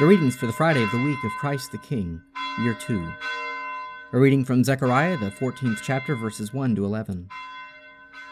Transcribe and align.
The 0.00 0.06
readings 0.06 0.34
for 0.34 0.46
the 0.46 0.52
Friday 0.54 0.82
of 0.82 0.90
the 0.92 1.02
week 1.02 1.22
of 1.24 1.30
Christ 1.32 1.72
the 1.72 1.76
King, 1.76 2.22
year 2.62 2.72
2. 2.72 3.12
A 4.14 4.18
reading 4.18 4.46
from 4.46 4.64
Zechariah, 4.64 5.18
the 5.18 5.30
14th 5.30 5.80
chapter, 5.82 6.16
verses 6.16 6.54
1 6.54 6.74
to 6.76 6.86
11. 6.86 7.28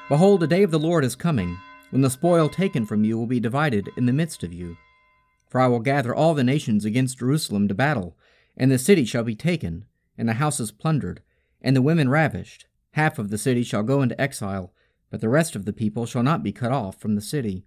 Behold, 0.09 0.43
a 0.43 0.47
day 0.47 0.63
of 0.63 0.71
the 0.71 0.79
Lord 0.79 1.05
is 1.05 1.15
coming, 1.15 1.59
when 1.91 2.01
the 2.01 2.09
spoil 2.09 2.49
taken 2.49 2.87
from 2.87 3.05
you 3.05 3.19
will 3.19 3.27
be 3.27 3.39
divided 3.39 3.91
in 3.99 4.07
the 4.07 4.15
midst 4.15 4.43
of 4.43 4.51
you. 4.51 4.79
For 5.51 5.61
I 5.61 5.67
will 5.67 5.81
gather 5.81 6.15
all 6.15 6.33
the 6.33 6.43
nations 6.43 6.87
against 6.87 7.19
Jerusalem 7.19 7.69
to 7.69 7.75
battle, 7.75 8.17
and 8.57 8.71
the 8.71 8.79
city 8.79 9.05
shall 9.05 9.25
be 9.25 9.37
taken, 9.37 9.85
and 10.17 10.27
the 10.27 10.35
houses 10.41 10.73
plundered, 10.73 11.21
and 11.61 11.77
the 11.77 11.83
women 11.83 12.09
ravished. 12.09 12.65
Half 12.93 13.19
of 13.19 13.29
the 13.29 13.37
city 13.37 13.63
shall 13.63 13.83
go 13.83 14.01
into 14.01 14.19
exile, 14.19 14.73
but 15.11 15.21
the 15.21 15.29
rest 15.29 15.55
of 15.55 15.67
the 15.67 15.75
people 15.75 16.07
shall 16.07 16.23
not 16.23 16.43
be 16.43 16.51
cut 16.51 16.73
off 16.73 16.99
from 16.99 17.15
the 17.15 17.21
city. 17.21 17.67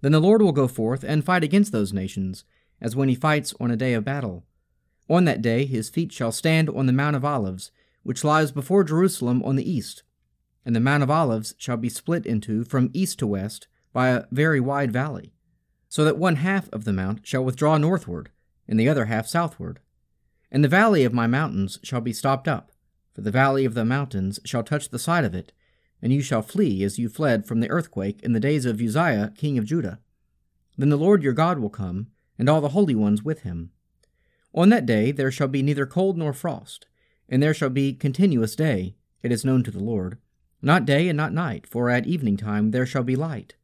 Then 0.00 0.10
the 0.10 0.18
Lord 0.18 0.42
will 0.42 0.50
go 0.50 0.66
forth 0.66 1.04
and 1.04 1.24
fight 1.24 1.44
against 1.44 1.70
those 1.70 1.92
nations 1.92 2.44
as 2.82 2.94
when 2.94 3.08
he 3.08 3.14
fights 3.14 3.54
on 3.58 3.70
a 3.70 3.76
day 3.76 3.94
of 3.94 4.04
battle. 4.04 4.44
On 5.08 5.24
that 5.24 5.40
day 5.40 5.64
his 5.64 5.88
feet 5.88 6.12
shall 6.12 6.32
stand 6.32 6.68
on 6.68 6.84
the 6.86 6.92
Mount 6.92 7.16
of 7.16 7.24
Olives, 7.24 7.70
which 8.02 8.24
lies 8.24 8.52
before 8.52 8.84
Jerusalem 8.84 9.42
on 9.44 9.56
the 9.56 9.70
east. 9.70 10.02
And 10.66 10.76
the 10.76 10.80
Mount 10.80 11.02
of 11.02 11.10
Olives 11.10 11.54
shall 11.56 11.76
be 11.76 11.88
split 11.88 12.26
into 12.26 12.64
from 12.64 12.90
east 12.92 13.18
to 13.20 13.26
west 13.26 13.68
by 13.92 14.08
a 14.08 14.24
very 14.30 14.60
wide 14.60 14.92
valley, 14.92 15.32
so 15.88 16.04
that 16.04 16.18
one 16.18 16.36
half 16.36 16.68
of 16.72 16.84
the 16.84 16.92
mount 16.92 17.26
shall 17.26 17.44
withdraw 17.44 17.78
northward, 17.78 18.30
and 18.66 18.78
the 18.78 18.88
other 18.88 19.06
half 19.06 19.26
southward. 19.26 19.80
And 20.50 20.64
the 20.64 20.68
valley 20.68 21.04
of 21.04 21.12
my 21.12 21.26
mountains 21.26 21.78
shall 21.82 22.00
be 22.00 22.12
stopped 22.12 22.48
up, 22.48 22.72
for 23.14 23.20
the 23.20 23.30
valley 23.30 23.64
of 23.64 23.74
the 23.74 23.84
mountains 23.84 24.40
shall 24.44 24.62
touch 24.62 24.88
the 24.88 24.98
side 24.98 25.24
of 25.24 25.34
it, 25.34 25.52
and 26.00 26.12
you 26.12 26.22
shall 26.22 26.42
flee 26.42 26.82
as 26.82 26.98
you 26.98 27.08
fled 27.08 27.46
from 27.46 27.60
the 27.60 27.70
earthquake 27.70 28.20
in 28.22 28.32
the 28.32 28.40
days 28.40 28.64
of 28.64 28.80
Uzziah 28.80 29.32
king 29.36 29.58
of 29.58 29.66
Judah. 29.66 30.00
Then 30.76 30.88
the 30.88 30.96
Lord 30.96 31.22
your 31.22 31.34
God 31.34 31.58
will 31.58 31.70
come, 31.70 32.08
and 32.38 32.48
all 32.48 32.60
the 32.60 32.70
holy 32.70 32.94
ones 32.94 33.22
with 33.22 33.42
him. 33.42 33.70
On 34.54 34.68
that 34.68 34.86
day 34.86 35.12
there 35.12 35.30
shall 35.30 35.48
be 35.48 35.62
neither 35.62 35.86
cold 35.86 36.16
nor 36.16 36.32
frost, 36.32 36.86
and 37.28 37.42
there 37.42 37.54
shall 37.54 37.70
be 37.70 37.94
continuous 37.94 38.54
day, 38.56 38.94
it 39.22 39.32
is 39.32 39.44
known 39.44 39.62
to 39.62 39.70
the 39.70 39.82
Lord, 39.82 40.18
not 40.60 40.84
day 40.84 41.08
and 41.08 41.16
not 41.16 41.32
night, 41.32 41.66
for 41.66 41.88
at 41.90 42.06
evening 42.06 42.36
time 42.36 42.70
there 42.70 42.86
shall 42.86 43.02
be 43.02 43.16
light. 43.16 43.54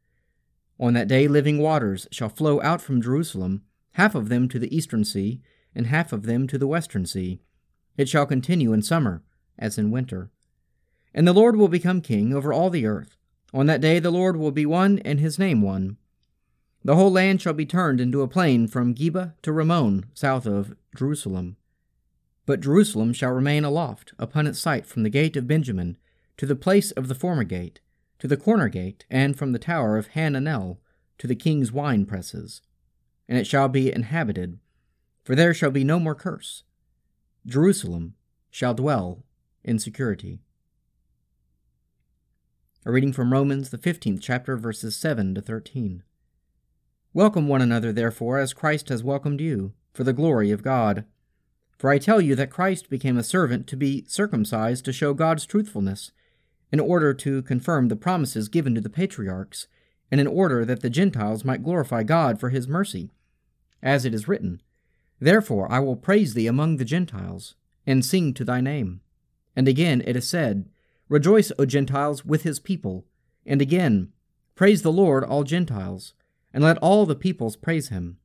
On 0.79 0.93
that 0.93 1.07
day 1.07 1.27
living 1.27 1.57
waters 1.57 2.07
shall 2.11 2.29
flow 2.29 2.61
out 2.61 2.81
from 2.81 3.01
Jerusalem, 3.01 3.63
half 3.93 4.15
of 4.15 4.29
them 4.29 4.47
to 4.49 4.59
the 4.59 4.75
eastern 4.75 5.03
sea, 5.03 5.41
and 5.75 5.87
half 5.87 6.13
of 6.13 6.23
them 6.23 6.47
to 6.47 6.57
the 6.57 6.67
western 6.67 7.05
sea. 7.05 7.41
It 7.97 8.09
shall 8.09 8.25
continue 8.25 8.73
in 8.73 8.81
summer, 8.81 9.23
as 9.57 9.77
in 9.77 9.91
winter. 9.91 10.31
And 11.13 11.27
the 11.27 11.33
Lord 11.33 11.55
will 11.55 11.67
become 11.67 12.01
king 12.01 12.33
over 12.33 12.53
all 12.53 12.69
the 12.69 12.85
earth. 12.85 13.17
On 13.53 13.65
that 13.65 13.81
day 13.81 13.99
the 13.99 14.11
Lord 14.11 14.37
will 14.37 14.51
be 14.51 14.65
one, 14.65 14.99
and 14.99 15.19
his 15.19 15.37
name 15.37 15.61
one. 15.61 15.97
The 16.83 16.95
whole 16.95 17.11
land 17.11 17.41
shall 17.41 17.53
be 17.53 17.65
turned 17.65 17.99
into 17.99 18.21
a 18.21 18.27
plain 18.27 18.67
from 18.67 18.95
Geba 18.95 19.33
to 19.41 19.51
Rimmon, 19.51 20.05
south 20.13 20.45
of 20.45 20.75
Jerusalem. 20.95 21.57
But 22.45 22.61
Jerusalem 22.61 23.13
shall 23.13 23.31
remain 23.31 23.65
aloft 23.65 24.13
upon 24.17 24.47
its 24.47 24.59
site 24.59 24.85
from 24.85 25.03
the 25.03 25.09
gate 25.09 25.35
of 25.35 25.47
Benjamin 25.47 25.97
to 26.37 26.45
the 26.45 26.55
place 26.55 26.91
of 26.91 27.07
the 27.07 27.15
former 27.15 27.43
gate, 27.43 27.81
to 28.19 28.27
the 28.27 28.37
corner 28.37 28.69
gate, 28.69 29.05
and 29.09 29.37
from 29.37 29.51
the 29.51 29.59
tower 29.59 29.97
of 29.97 30.09
Hananel 30.09 30.77
to 31.17 31.27
the 31.27 31.35
king's 31.35 31.71
wine 31.71 32.05
presses. 32.05 32.61
And 33.27 33.37
it 33.37 33.45
shall 33.45 33.67
be 33.67 33.91
inhabited, 33.91 34.57
for 35.23 35.35
there 35.35 35.53
shall 35.53 35.71
be 35.71 35.83
no 35.83 35.99
more 35.99 36.15
curse. 36.15 36.63
Jerusalem 37.45 38.15
shall 38.49 38.73
dwell 38.73 39.25
in 39.63 39.79
security. 39.79 40.39
A 42.85 42.91
reading 42.91 43.11
from 43.11 43.33
Romans, 43.33 43.69
the 43.69 43.77
15th 43.77 44.19
chapter, 44.21 44.55
verses 44.57 44.95
7 44.95 45.35
to 45.35 45.41
13. 45.41 46.03
Welcome 47.11 47.47
one 47.47 47.63
another, 47.63 47.91
therefore, 47.91 48.37
as 48.37 48.53
Christ 48.53 48.89
has 48.89 49.03
welcomed 49.03 49.41
you, 49.41 49.73
for 49.93 50.03
the 50.03 50.13
glory 50.13 50.51
of 50.51 50.61
God. 50.61 51.05
For 51.75 51.89
I 51.89 51.97
tell 51.97 52.21
you 52.21 52.35
that 52.35 52.51
Christ 52.51 52.87
became 52.87 53.17
a 53.17 53.23
servant 53.23 53.65
to 53.65 53.75
be 53.75 54.05
circumcised 54.07 54.85
to 54.85 54.93
show 54.93 55.15
God's 55.15 55.47
truthfulness, 55.47 56.11
in 56.71 56.79
order 56.79 57.15
to 57.15 57.41
confirm 57.41 57.87
the 57.87 57.95
promises 57.95 58.47
given 58.47 58.75
to 58.75 58.81
the 58.81 58.91
patriarchs, 58.91 59.65
and 60.11 60.21
in 60.21 60.27
order 60.27 60.63
that 60.65 60.81
the 60.81 60.89
Gentiles 60.91 61.43
might 61.43 61.63
glorify 61.63 62.03
God 62.03 62.39
for 62.39 62.49
his 62.49 62.67
mercy. 62.67 63.09
As 63.81 64.05
it 64.05 64.13
is 64.13 64.27
written, 64.27 64.61
Therefore 65.19 65.69
I 65.71 65.79
will 65.79 65.95
praise 65.95 66.35
thee 66.35 66.45
among 66.45 66.77
the 66.77 66.85
Gentiles, 66.85 67.55
and 67.87 68.05
sing 68.05 68.35
to 68.35 68.45
thy 68.45 68.61
name. 68.61 69.01
And 69.55 69.67
again 69.67 70.03
it 70.05 70.15
is 70.15 70.29
said, 70.29 70.69
Rejoice, 71.07 71.51
O 71.57 71.65
Gentiles, 71.65 72.23
with 72.23 72.43
his 72.43 72.59
people. 72.59 73.07
And 73.47 73.63
again, 73.63 74.13
Praise 74.53 74.83
the 74.83 74.91
Lord, 74.91 75.23
all 75.23 75.43
Gentiles 75.43 76.13
and 76.53 76.63
let 76.63 76.77
all 76.77 77.05
the 77.05 77.15
peoples 77.15 77.55
praise 77.55 77.89
him. 77.89 78.17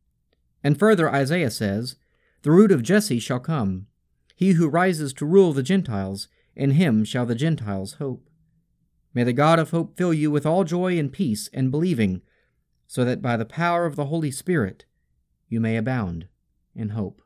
And 0.63 0.79
further, 0.79 1.11
Isaiah 1.11 1.51
says, 1.51 1.97
The 2.43 2.51
root 2.51 2.73
of 2.73 2.83
Jesse 2.83 3.19
shall 3.19 3.41
come, 3.41 3.87
he 4.35 4.53
who 4.53 4.69
rises 4.69 5.13
to 5.15 5.27
rule 5.27 5.53
the 5.53 5.63
Gentiles, 5.63 6.29
in 6.57 6.73
him 6.73 7.05
shall 7.05 7.27
the 7.27 7.35
Gentiles 7.35 7.95
hope. 7.95 8.29
May 9.13 9.23
the 9.23 9.33
God 9.33 9.59
of 9.59 9.71
hope 9.71 9.97
fill 9.97 10.13
you 10.13 10.31
with 10.31 10.45
all 10.45 10.65
joy 10.65 10.99
and 10.99 11.13
peace 11.13 11.49
and 11.53 11.71
believing, 11.71 12.23
so 12.87 13.05
that 13.05 13.23
by 13.23 13.37
the 13.37 13.45
power 13.45 13.87
of 13.87 13.97
the 13.97 14.07
Holy 14.07 14.31
Spirit 14.31 14.85
you 15.49 15.61
may 15.61 15.77
abound 15.77 16.27
in 16.75 16.91
hope. 16.91 17.23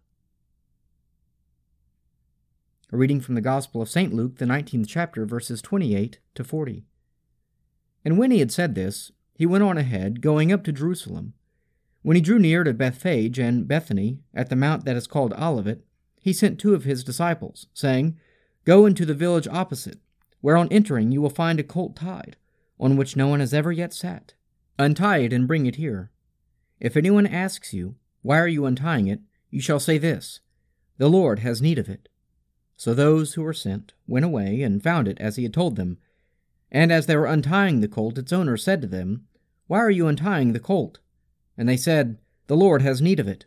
A 2.93 2.97
reading 2.97 3.21
from 3.21 3.35
the 3.35 3.41
Gospel 3.41 3.83
of 3.83 3.91
St. 3.91 4.15
Luke, 4.15 4.39
the 4.39 4.45
19th 4.45 4.87
chapter, 4.89 5.27
verses 5.27 5.61
28 5.61 6.21
to 6.35 6.45
40. 6.45 6.85
And 8.05 8.19
when 8.19 8.31
he 8.31 8.39
had 8.39 8.53
said 8.53 8.75
this, 8.75 9.13
he 9.39 9.47
went 9.47 9.63
on 9.63 9.79
ahead, 9.79 10.21
going 10.21 10.51
up 10.51 10.65
to 10.65 10.73
Jerusalem. 10.73 11.33
When 12.03 12.17
he 12.17 12.21
drew 12.21 12.41
near 12.41 12.65
to 12.65 12.75
Bethphage 12.75 13.39
and 13.39 13.69
Bethany, 13.69 14.19
at 14.35 14.51
the 14.51 14.57
mount 14.57 14.85
that 14.85 14.97
is 14.97 15.07
called 15.07 15.33
Olivet, 15.35 15.85
he 16.21 16.33
sent 16.33 16.59
two 16.59 16.75
of 16.75 16.83
his 16.83 17.05
disciples, 17.05 17.69
saying, 17.73 18.19
Go 18.65 18.85
into 18.85 19.07
the 19.07 19.15
village 19.15 19.47
opposite, 19.47 20.01
where 20.41 20.57
on 20.57 20.67
entering 20.73 21.13
you 21.13 21.23
will 21.23 21.31
find 21.31 21.61
a 21.61 21.63
colt 21.63 21.95
tied, 21.95 22.37
on 22.81 22.97
which 22.97 23.15
no 23.15 23.29
one 23.29 23.39
has 23.39 23.55
ever 23.55 23.71
yet 23.71 23.95
sat. 23.95 24.35
Untie 24.77 25.19
it 25.19 25.33
and 25.33 25.47
bring 25.47 25.67
it 25.67 25.77
here. 25.77 26.11
If 26.81 26.97
anyone 26.97 27.27
asks 27.27 27.73
you, 27.73 27.95
Why 28.23 28.41
are 28.41 28.49
you 28.49 28.67
untying 28.67 29.07
it? 29.07 29.21
you 29.51 29.61
shall 29.61 29.79
say 29.79 29.99
this 29.99 30.41
The 30.97 31.09
Lord 31.09 31.39
has 31.39 31.63
need 31.63 31.79
of 31.79 31.89
it. 31.89 32.09
So 32.77 32.93
those 32.93 33.35
who 33.35 33.43
were 33.43 33.55
sent 33.55 33.93
went 34.09 34.25
away 34.25 34.63
and 34.63 34.83
found 34.83 35.07
it 35.07 35.21
as 35.21 35.37
he 35.37 35.45
had 35.45 35.55
told 35.55 35.77
them. 35.77 35.99
And 36.73 36.91
as 36.91 37.07
they 37.07 37.17
were 37.17 37.27
untying 37.27 37.81
the 37.81 37.87
colt, 37.87 38.19
its 38.19 38.33
owner 38.33 38.57
said 38.57 38.81
to 38.83 38.89
them, 38.89 39.28
why 39.69 39.79
are 39.79 39.91
you 39.91 40.09
untying 40.09 40.53
the 40.53 40.61
colt? 40.61 40.99
And 41.57 41.69
they 41.69 41.77
said, 41.77 42.17
The 42.47 42.57
Lord 42.57 42.83
has 42.83 43.01
need 43.01 43.21
of 43.21 43.29
it. 43.29 43.45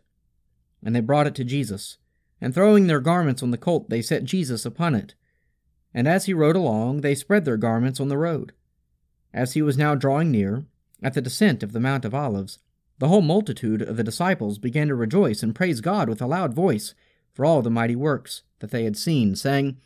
And 0.84 0.94
they 0.94 1.00
brought 1.00 1.26
it 1.26 1.34
to 1.34 1.44
Jesus. 1.44 1.98
And 2.40 2.54
throwing 2.54 2.86
their 2.86 3.00
garments 3.00 3.42
on 3.42 3.50
the 3.50 3.58
colt, 3.58 3.90
they 3.90 4.02
set 4.02 4.24
Jesus 4.24 4.64
upon 4.64 4.94
it. 4.94 5.14
And 5.92 6.08
as 6.08 6.26
he 6.26 6.32
rode 6.32 6.56
along, 6.56 7.00
they 7.00 7.14
spread 7.14 7.44
their 7.44 7.56
garments 7.56 8.00
on 8.00 8.08
the 8.08 8.16
road. 8.16 8.52
As 9.34 9.54
he 9.54 9.62
was 9.62 9.76
now 9.76 9.94
drawing 9.94 10.30
near, 10.30 10.64
at 11.02 11.14
the 11.14 11.20
descent 11.20 11.62
of 11.62 11.72
the 11.72 11.80
Mount 11.80 12.04
of 12.04 12.14
Olives, 12.14 12.58
the 12.98 13.08
whole 13.08 13.20
multitude 13.20 13.82
of 13.82 13.96
the 13.96 14.04
disciples 14.04 14.58
began 14.58 14.88
to 14.88 14.94
rejoice 14.94 15.42
and 15.42 15.54
praise 15.54 15.80
God 15.80 16.08
with 16.08 16.22
a 16.22 16.26
loud 16.26 16.54
voice 16.54 16.94
for 17.32 17.44
all 17.44 17.62
the 17.62 17.70
mighty 17.70 17.96
works 17.96 18.42
that 18.60 18.70
they 18.70 18.84
had 18.84 18.96
seen, 18.96 19.34
saying, 19.34 19.78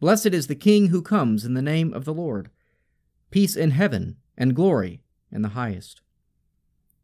Blessed 0.00 0.28
is 0.28 0.46
the 0.46 0.54
King 0.54 0.88
who 0.88 1.02
comes 1.02 1.44
in 1.44 1.52
the 1.52 1.60
name 1.60 1.92
of 1.92 2.06
the 2.06 2.14
Lord. 2.14 2.48
Peace 3.30 3.56
in 3.56 3.72
heaven 3.72 4.16
and 4.38 4.56
glory 4.56 5.02
in 5.32 5.42
the 5.42 5.50
highest. 5.50 6.00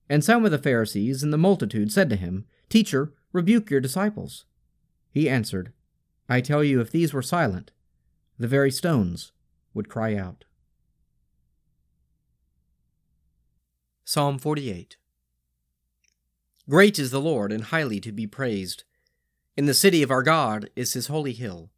And 0.09 0.25
some 0.25 0.44
of 0.44 0.50
the 0.50 0.59
Pharisees 0.59 1.22
and 1.22 1.33
the 1.33 1.39
multitude 1.39 1.93
said 1.93 2.09
to 2.11 2.16
him, 2.16 2.47
Teacher, 2.69 3.12
rebuke 3.33 3.71
your 3.71 3.81
disciples. 3.81 4.44
He 5.11 5.28
answered, 5.28 5.72
I 6.28 6.41
tell 6.41 6.62
you, 6.62 6.81
if 6.81 6.91
these 6.91 7.12
were 7.12 7.22
silent, 7.22 7.71
the 8.38 8.49
very 8.49 8.71
stones 8.71 9.32
would 9.75 9.88
cry 9.88 10.14
out. 10.14 10.44
Psalm 14.05 14.38
48 14.38 14.97
Great 16.69 16.99
is 16.99 17.11
the 17.11 17.20
Lord, 17.20 17.50
and 17.50 17.64
highly 17.64 17.99
to 18.00 18.12
be 18.12 18.26
praised. 18.26 18.85
In 19.56 19.67
the 19.67 19.75
city 19.75 20.02
of 20.02 20.11
our 20.11 20.23
God 20.23 20.70
is 20.76 20.93
his 20.93 21.06
holy 21.06 21.32
hill. 21.32 21.70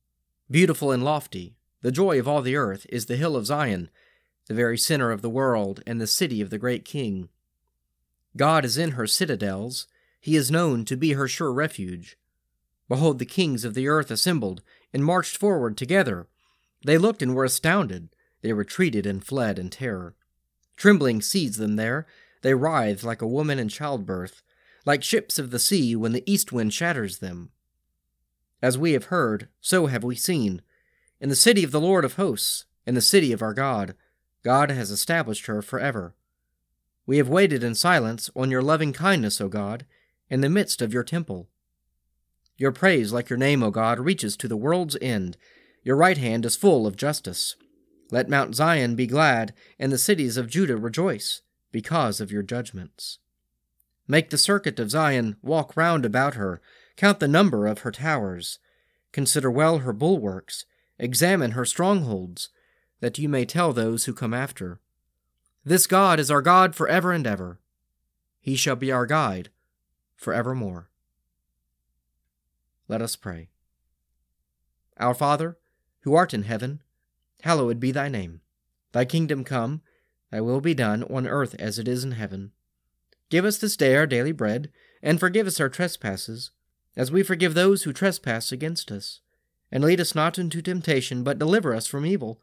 Beautiful 0.51 0.91
and 0.91 1.05
lofty, 1.05 1.57
the 1.83 1.93
joy 1.93 2.19
of 2.19 2.27
all 2.27 2.43
the 2.43 2.57
earth 2.57 2.87
is 2.89 3.07
the 3.07 3.17
hill 3.17 3.37
of 3.37 3.47
Zion 3.47 3.89
the 4.47 4.55
very 4.55 4.79
center 4.79 5.11
of 5.11 5.23
the 5.23 5.31
world 5.31 5.83
and 5.87 6.01
the 6.01 6.07
city 6.07 6.41
of 6.41 6.51
the 6.51 6.59
great 6.59 6.85
king. 6.85 7.29
God 8.37 8.65
is 8.65 8.79
in 8.79 8.93
her 8.93 9.07
citadels, 9.07 9.87
he 10.21 10.37
is 10.37 10.51
known 10.51 10.85
to 10.85 10.97
be 10.97 11.15
her 11.15 11.27
sure 11.27 11.53
refuge. 11.53 12.17
Behold, 12.89 13.19
the 13.19 13.25
kings 13.25 13.65
of 13.65 13.75
the 13.75 13.89
earth 13.89 14.11
assembled 14.11 14.63
and 14.93 15.05
marched 15.05 15.37
forward 15.37 15.77
together. 15.77 16.29
They 16.85 16.99
looked 16.99 17.23
and 17.23 17.35
were 17.35 17.45
astounded. 17.45 18.09
They 18.43 18.53
retreated 18.53 19.07
and 19.07 19.25
fled 19.25 19.59
in 19.59 19.71
terror. 19.71 20.17
Trembling 20.77 21.23
seized 21.23 21.59
them 21.59 21.77
there. 21.77 22.07
They 22.43 22.55
writhed 22.55 23.05
like 23.05 23.23
a 23.23 23.29
woman 23.29 23.59
in 23.59 23.69
childbirth, 23.69 24.43
like 24.85 25.03
ships 25.03 25.39
of 25.39 25.51
the 25.51 25.59
sea 25.59 25.95
when 25.95 26.13
the 26.13 26.29
east 26.31 26.53
wind 26.53 26.73
shatters 26.73 27.19
them. 27.19 27.51
As 28.63 28.79
we 28.79 28.93
have 28.93 29.05
heard, 29.05 29.49
so 29.61 29.87
have 29.87 30.05
we 30.05 30.17
seen. 30.17 30.63
In 31.21 31.29
the 31.29 31.37
city 31.37 31.65
of 31.65 31.71
the 31.71 31.81
Lord 31.81 32.05
of 32.05 32.15
hosts, 32.15 32.65
in 32.87 32.95
the 32.95 33.01
city 33.01 33.33
of 33.33 33.43
our 33.43 33.55
God, 33.55 33.95
God 34.43 34.71
has 34.71 34.91
established 34.91 35.47
her 35.47 35.61
forever. 35.63 36.15
We 37.07 37.19
have 37.19 37.29
waited 37.29 37.63
in 37.63 37.75
silence 37.75 38.31
on 38.35 38.51
your 38.51 38.63
loving 38.63 38.93
kindness, 38.93 39.41
O 39.41 39.49
God, 39.49 39.85
in 40.29 40.41
the 40.41 40.49
midst 40.49 40.81
of 40.81 40.93
your 40.93 41.05
temple. 41.05 41.49
Your 42.57 42.73
praise, 42.73 43.13
like 43.13 43.29
your 43.29 43.39
name, 43.39 43.63
O 43.63 43.71
God, 43.71 43.99
reaches 43.99 44.37
to 44.37 44.49
the 44.49 44.57
world's 44.57 44.97
end. 45.01 45.37
Your 45.83 45.97
right 45.97 46.19
hand 46.19 46.45
is 46.45 46.57
full 46.57 46.87
of 46.87 46.97
justice. 46.97 47.57
Let 48.11 48.29
Mount 48.29 48.55
Zion 48.55 48.97
be 48.97 49.07
glad, 49.07 49.55
and 49.79 49.91
the 49.91 49.99
cities 49.99 50.37
of 50.37 50.49
Judah 50.49 50.77
rejoice, 50.77 51.43
because 51.73 52.21
of 52.21 52.31
your 52.31 52.43
judgments. 52.43 53.19
Make 54.07 54.31
the 54.31 54.39
circuit 54.39 54.79
of 54.79 54.91
Zion 54.91 55.37
walk 55.43 55.77
round 55.77 56.05
about 56.05 56.35
her, 56.35 56.61
count 56.97 57.21
the 57.21 57.29
number 57.29 57.67
of 57.67 57.81
her 57.81 57.91
towers. 57.91 58.59
Consider 59.13 59.51
well 59.51 59.79
her 59.79 59.93
bulwarks, 59.93 60.65
examine 60.99 61.53
her 61.53 61.65
strongholds, 61.65 62.51
that 63.01 63.19
you 63.19 63.29
may 63.29 63.45
tell 63.45 63.73
those 63.73 64.05
who 64.05 64.13
come 64.13 64.35
after. 64.35 64.81
This 65.65 65.87
God 65.87 66.21
is 66.21 66.31
our 66.31 66.43
God 66.43 66.75
for 66.75 66.89
ever 66.89 67.13
and 67.13 67.27
ever. 67.27 67.59
He 68.41 68.57
shall 68.57 68.77
be 68.77 68.93
our 68.93 69.07
guide 69.07 69.51
for 70.17 70.33
evermore. 70.33 70.91
Let 72.89 73.03
us 73.03 73.17
pray. 73.17 73.49
Our 74.99 75.15
Father, 75.15 75.59
who 76.01 76.15
art 76.15 76.35
in 76.35 76.43
heaven, 76.43 76.83
hallowed 77.43 77.81
be 77.81 77.93
thy 77.93 78.09
name. 78.09 78.41
Thy 78.93 79.05
kingdom 79.05 79.45
come, 79.45 79.83
thy 80.31 80.41
will 80.41 80.61
be 80.61 80.75
done 80.75 81.05
on 81.05 81.27
earth 81.27 81.55
as 81.59 81.79
it 81.79 81.89
is 81.89 82.05
in 82.05 82.13
heaven. 82.13 82.53
Give 83.31 83.45
us 83.45 83.59
this 83.59 83.77
day 83.77 83.95
our 83.97 84.07
daily 84.07 84.33
bread, 84.33 84.71
and 85.03 85.21
forgive 85.21 85.47
us 85.47 85.61
our 85.61 85.69
trespasses, 85.69 86.51
as 86.97 87.13
we 87.13 87.23
forgive 87.23 87.55
those 87.55 87.85
who 87.85 87.93
trespass 87.93 88.51
against 88.51 88.91
us. 88.91 89.21
And 89.71 89.85
lead 89.85 90.01
us 90.01 90.15
not 90.15 90.39
into 90.39 90.61
temptation, 90.61 91.23
but 91.23 91.39
deliver 91.39 91.73
us 91.73 91.87
from 91.87 92.05
evil. 92.05 92.43